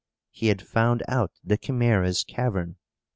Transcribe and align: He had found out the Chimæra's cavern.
He 0.31 0.47
had 0.47 0.63
found 0.63 1.03
out 1.07 1.31
the 1.43 1.59
Chimæra's 1.59 2.23
cavern. 2.23 2.77